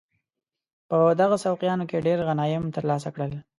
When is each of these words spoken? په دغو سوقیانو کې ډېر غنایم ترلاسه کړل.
په 0.89 0.97
دغو 1.19 1.35
سوقیانو 1.45 1.83
کې 1.89 2.03
ډېر 2.07 2.19
غنایم 2.27 2.63
ترلاسه 2.75 3.09
کړل. 3.15 3.31